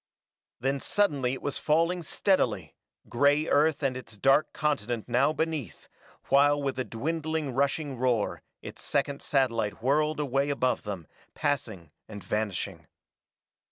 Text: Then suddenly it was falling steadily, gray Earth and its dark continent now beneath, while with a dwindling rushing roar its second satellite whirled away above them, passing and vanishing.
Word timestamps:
Then 0.59 0.79
suddenly 0.79 1.33
it 1.33 1.43
was 1.43 1.59
falling 1.59 2.01
steadily, 2.01 2.73
gray 3.07 3.47
Earth 3.47 3.83
and 3.83 3.95
its 3.95 4.17
dark 4.17 4.51
continent 4.51 5.07
now 5.07 5.31
beneath, 5.31 5.87
while 6.29 6.59
with 6.59 6.79
a 6.79 6.83
dwindling 6.83 7.53
rushing 7.53 7.95
roar 7.95 8.41
its 8.63 8.81
second 8.81 9.21
satellite 9.21 9.83
whirled 9.83 10.19
away 10.19 10.49
above 10.49 10.85
them, 10.85 11.05
passing 11.35 11.91
and 12.07 12.23
vanishing. 12.23 12.87